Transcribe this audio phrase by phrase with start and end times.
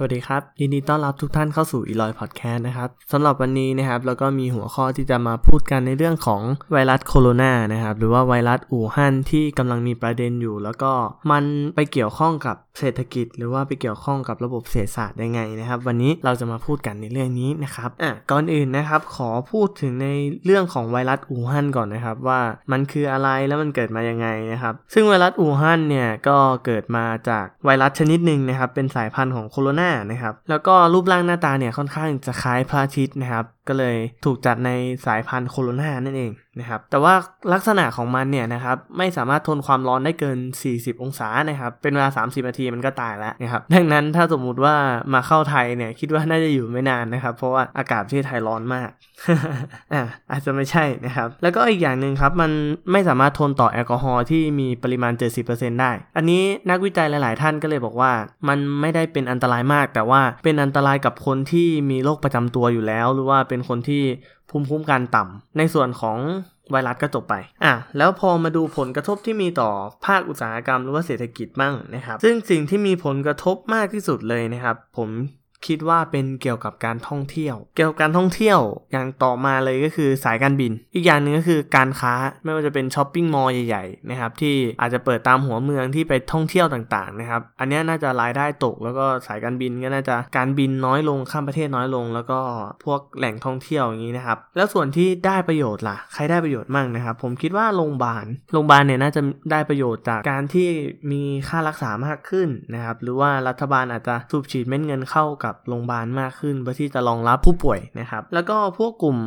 [0.00, 10.92] สวัสดีครับ ยินดีต้อนรับทุกท่านเข้าสู่อีลอยพอดแคสต์นะครับสำหรับวันนี้นะครับแล้วก็มีหัวข้อที่จะมาพูดกันในเรื่องของไวรัสโคโรนานะครับหรือว่าไวรัสอู่ฮั่นที่กำลังมีประเด็นอยู่ แล้วก็
[11.30, 20.08] มันไปเกี่ยวข้องกับเศรษฐกิจ หรือว่าไปเกี่ยวข้องกับระบบเศรษฐศาสตร์ยังไงนะครับ วันนี้เราจะมาพูดกันในเรื่องนี้นะครับอะก่อนอื่นนะครับขอพูดถึงใน
[20.44, 22.40] เรื่องของไวรัสอู่ฮั่นก่อนนะครับว่า
[22.72, 26.36] มันคืออะไรแล้วมันเกิดมายังไงนะครับซึ่งไวรัสอู่ฮั่นเนี่ยก็
[26.66, 34.70] เกิดมาจากไวรัสชนิดหนึ่งนะครับเป็นสายพันธุ์ของโคโรนานะครับ แล้วก็รูปร่างหน้าตาเนี่ยค่อนข้างจะคล้ายพระอาทิตย์นะครับ ก็เลยถูกจัดใน
[35.06, 37.14] สายพันธุ์โคโรนานั่นเองนะครับแต่ว่า
[37.52, 40.38] ลักษณะของมันเนี่ยนะครับไม่สามารถทนความร้อนได้เกิน
[40.70, 44.76] 40 องศานะครับเป็นเวลา 30 นาทีมันก็ตายแล้วนะครับดังนั้นถ้าสมมุติว่า
[45.14, 48.90] มาเข้าไทยเนี่ยคิดว่าน่าจะอยู่ไม่นานนะครับ เพราะว่าอากาศที่ไทยร้อนมาก
[49.92, 52.50] อ่าอาจจะไม่ใช่นะครับแล้วก็อีกอย่างหนึ่งครับมัน
[52.92, 55.12] ไม่สามารถทนต่อแอลกอฮอล์ที่มีปริมาณ
[55.46, 58.12] 70%ได้ อันนี้นักวิจัยหลาย ๆ ท่านก็เลยบอกว่า
[58.48, 64.02] มันไม่ได้เป็นอันตรายมาก แต่ว่าเป็นอันตรายกับคนที่มีโรคประจำตัวอยู่แล้ว หรือว่าเป็นคนที่
[64.50, 66.18] ภูมิคุ้มกันต่ำในส่วนของ
[66.70, 67.34] ไวรัสก็จบไป
[67.64, 69.70] อะ แล้วพอมาดูผลกระทบที่มีต่อ
[70.06, 75.08] ภาคอุตสาหกรรมหรือว่าเศรษฐกิจมั่งนะครับ ซึ่งสิ่งที่มีผลกระทบมากที่สุดเลยนะครับ ผม
[75.66, 78.58] คิดว่าเป็นเกี่ยวกับการท่องเที่ยว เกี่ยวกับการท่องเที่ยว
[78.92, 92.40] อย่างต่อมาเลยก็คือสายการบิน อีกอย่างหนึ่งก็คือการค้าไม่ว่าจะเป็นช้อปปิ้งมอลล์ใหญ่ๆนะครับที่อาจจะเปิดตามหัวเมืองที่ไปท่องเที่ยวต่างๆนะครับอันนี้น่าจะรายได้ตก แล้วก็สายการบินก็น่าจะการบินน้อยลงข้ามประเทศน้อยลง แล้วก็
[92.84, 99.20] พวกแหล่งท่องเที่ยวอย่างนี้นะครับแล้วส่วนที่ได้ประโยชน์ล่ะใครได้ประโยชน์มั่งนะครับ ผมคิดว่าโรงพยาบาลโรงพยาบาลเนี่ยน่าจะ
[99.52, 100.68] ได้ประโยชน์จากการที่
[101.12, 109.18] มีค่ารักษามากขึ้นนะครับหรือว่ารัฐบาลอาจจะสูบฉีดเม็ดเงินเข้ากับโรงพยาบาลมากขึ้นเพื่อที่จะรองรับผู้ป่วยนะครับ แล้วก็พวกกลุ่ม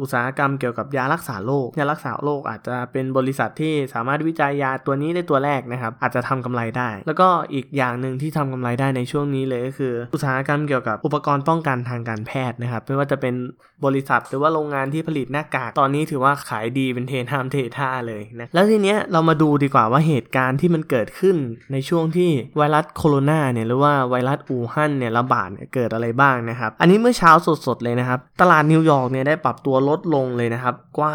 [0.00, 13.34] อุตสาหกรรมเกี่ยวกับยารักษาโรคยารักษาโรคอาจจะเป็นบริษัทที่สามารถวิจัยยาตัวนี้ได้ตัวแรกนะครับ อาจจะทำกำไรได้ แล้วก็อีกอย่างหนึ่งที่ทำกำไรได้ในช่วงนี้เลยก็คือ อุตสาหกรรมเกี่ยวกับอุปกรณ์ป้องกันทางการแพทย์นะครับ ไม่ว่าจะเป็น
[13.84, 21.36] บริษัทหรือว่าโรงงานที่ผลิตหน้ากากตอนนี้ถือว่าขายดีเป็นเทน้ำเทท่าเลยนะแล้วทีเนี้ยเรามาดูดีกว่าว่าเหตุการณ์ที่มันเกิดขึ้น
[21.72, 27.30] ในช่วงที่ไวรัสโคโรนาเนี่ยหรือว่าไวรัสอู่ฮั่นเนี่ยระบาดเนี่ยเกิดอะไรบ้างนะครับ อันนี้เมื่อเช้า
[27.66, 31.12] สดๆเลยนะครับ ตลาดนิวยอร์กเนี่ยได้ปรับตัวลดลงเลยนะครับกว่า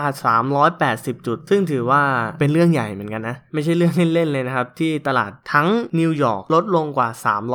[0.59, 2.01] 380 จุด ซึ่งถือว่า
[2.39, 5.67] เป็นเรื่องใหญ่เหมือนกันนะ ไม่ใช่เรื่องเล่นๆเลยนะครับ ที่ตลาดทั้ง
[5.99, 7.09] นิวยอร์กลดลงกว่า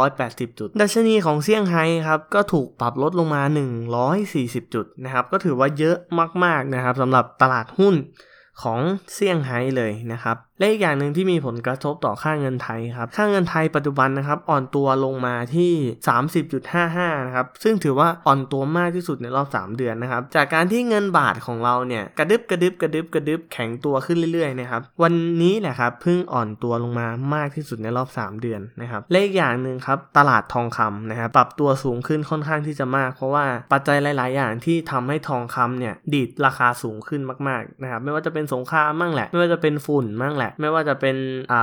[0.07, 3.43] 380 จุด ดัชนีของเซี่ยงไฮ้ครับก็ถูกปรับลดลงมา
[4.09, 5.97] 140 จุดนะครับก็ถือว่าเยอะ
[6.45, 7.97] มากๆนะครับสำหรับตลาดหุ้น
[8.63, 8.81] ของ
[9.13, 15.73] เซี่ยงไฮ้เลยนะครับและอีกอย่างหนึ่งที่มีผลกระทบต่อค่าเงินไทยครับ ค่าเงินไทยปัจจุบันนะครับอ่อนตัวลงมาที่
[16.69, 41.17] 30.55นะครับ ซึ่งถือว่าอ่อนตัวมากที่สุดในรอบ 3 เดือนนะครับ จากการที่เงินบาทของเราเนี่ยกระดึบกระดึบกระดึบกระดึบแข็งตัวขึ้นเรื่อยๆนะครับ วันนี้แหละครับเพิ่งอ่อนตัวลงมามากที่สุดในรอบ 3 เดือนนะครับ และอีกอย่างหนึ่งครับตลาดทองคำนะครับปรับตัวสูงขึ้นค่อนข้างที่จะมาก เพราะว่าปัจจัยหลาย ๆ อย่างที่ทำให้ทองคำเนี่ยดีดราคาสูงขึ้นมาก ๆนะครับ ไม่ว่าจะเป็นสงครามมั่งแหละ ไม่ว่าจะเป็นฝุ่นมั่งแหละไม่ว่าจะเป็น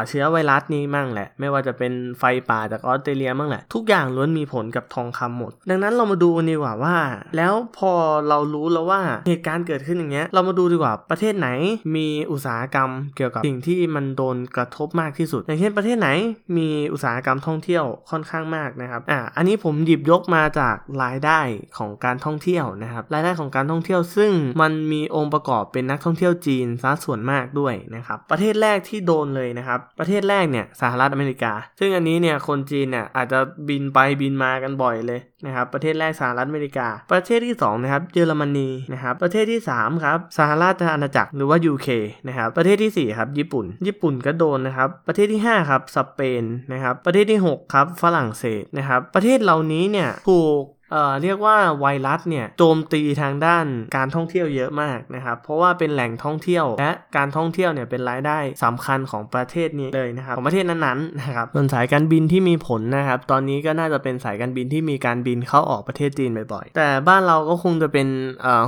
[0.07, 6.97] เชื้อไวรัสนี้มั่งแหละ ไม่ว่าจะเป็นไฟป่าจากออสเตรเลียมั่งแหละ ทุกอย่างล้วนมีผลกับทองคำหมด ดังนั้นเรามาดูดีกว่าว่า
[7.37, 7.91] แล้วพอ
[8.27, 11.49] เรารู้แล้วว่าเหตุการณ์เกิดขึ้นอย่างเงี้ย เรามาดูดีกว่าประเทศไหน
[11.95, 16.09] มีอุตสาหกรรมเกี่ยวกับสิ่งที่มันโดนกระทบมากที่สุด อย่างเช่นประเทศไหน
[16.57, 21.39] มีอุตสาหกรรมท่องเที่ยวค่อนข้างมากนะครับอ่าอันนี้ผมหยิบยกมาจากรายได้
[21.77, 24.31] ของการท่องเที่ยวนะครับรายได้ของการท่องเที่ยวซึ่ง
[24.61, 33.39] มันมีองค์ประกอบเป็นนักท่องเที่ยวจีนซะส่วนมากด้วยนะครับประเทศแรกกที่โดนเลยนะครับ ประเทศแรกเนี่ยสหรัฐอเมริกา ซึ่งอันนี้เนี่ยคนจีนเนี่ยอาจจะ
[33.69, 41.89] บินไปบินมากันบ่อยเลยนะครับ ประเทศแรกสหรัฐอเมริกา ประเทศที่2นะครับเยอรมนีนะครับ ประเทศที่ 3 ครับสหราชอาณาจักรหรือว่า UK
[42.27, 46.43] นะครับ ประเทศที่ 4 ครับ ญี่ปุ่น ญี่ปุ่นก็โดนนะครับ ประเทศที่ 5 ครับ สเปน
[46.73, 53.65] นะครับ ประเทศที่ 6 ครับ ฝรั่งเศสนะครับ ประเทศเหล่านี้เนี่ยถูก เอ่อเรียกว่าไวรัสเนี่ยโจมตีทางด้าน
[53.95, 68.07] การท่องเที่ยวเยอะมากนะครับ เพราะว่าเป็นแหล่งท่องเที่ยว และการท่องเที่ยวเนี่ยเป็นรายได้สำคัญของประเทศนี้เลยนะครับของประเทศนั้นๆนะครับส่วนสายการบินที่มีผลนะครับ ตอนนี้ก็น่าจะเป็นสายการบินที่มีการบินเข้าออกประเทศจีนบ่อยๆ แต่บ้านเราก็คงจะเป็น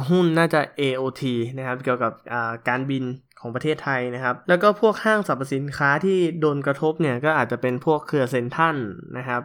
[0.10, 1.22] หุ้นน่าจะ AOT
[1.58, 2.12] นะครับเกี่ยวกับ
[2.70, 3.04] การบิน
[3.44, 8.76] ของประเทศไทยนะครับ แล้วก็พวกห้างสรรพสินค้าที่โดนกระทบเนี่ยก็อาจจะเป็นพวกเครือเซ็นทัน
[9.18, 9.42] นะครับ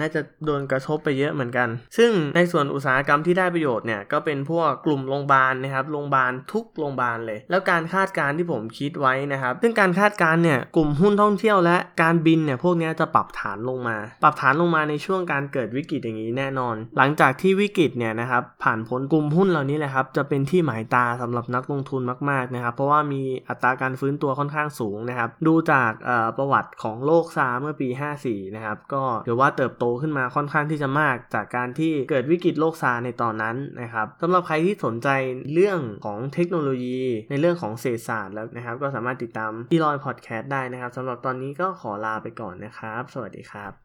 [0.00, 25.92] น่าจะโดนกระทบไปเยอะเหมือนกัน ซึ่งในส่วนอุตสาหกรรมที่ได้ประโยชน์เนี่ยก็เป็นพวกกลุ่มโรงพยาบาลนะครับโรงพยาบาลทุกโรงพยาบาลเลย แล้วการคาดการณ์ที่ผมคิดไว้นะครับ ซึ่งการคาดการณ์เนี่ยกลุ่มหุ้นท่องเที่ยวและการบินเนี่ยพวกนี้จะปรับฐานลงมา ปรับฐานลงมาในช่วงการเกิดวิกฤตอย่างนี้แน่นอน หลังจากที่วิกฤตเนี่ยนะครับผ่านพ้นกลุ่มหุ้นเหล่านี้แหละครับจะเป็นที่หมายตาสำหรับนักลงทุนมากๆนะครับ เพราะว่ามีอัตราการฟื้นตัวค่อนข้างสูงนะครับ ดูจาก
[26.38, 27.88] ประวัติของโลกซาเมื่อปี
[28.22, 35.08] 54 นะครับ ก็ถือว่าเติบโตขึ้นมาค่อนข้างที่จะมาก จากการที่เกิดวิกฤตโลกซาในตอนนั้นนะครับสำหรับใครที่สนใจ
[35.54, 43.81] เรื่องของเทคโนโลยี ในเรื่องของเศรษฐศาสตร์แล้วนะครับ ก็สามารถติดตามอีลอยพอดแคสต์ได้นะครับสำหรับตอนนี้ก็ขอลาไปก่อนนะครับ สวัสดีครับ